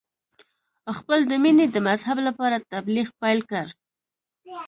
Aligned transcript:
خپل 0.97 1.19
د 1.27 1.33
مینې 1.43 1.65
د 1.71 1.77
مذهب 1.87 2.17
لپاره 2.27 2.63
تبلیغ 2.73 3.07
پیل 3.21 3.39
کړ. 3.51 3.67